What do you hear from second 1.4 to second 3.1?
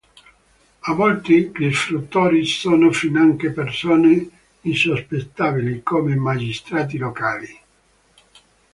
gli sfruttatori sono